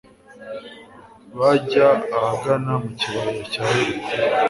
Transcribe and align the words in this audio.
bajya 1.39 1.87
ahagana 2.17 2.71
mu 2.83 2.89
kibaya 2.99 3.33
cya 3.51 3.63
yeriko 3.73 4.11